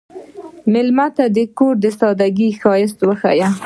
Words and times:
مېلمه 0.73 1.07
ته 1.15 1.25
د 1.35 1.37
کور 1.57 1.73
د 1.83 1.85
سادګۍ 1.99 2.49
ښایست 2.61 2.99
وښیه. 3.03 3.49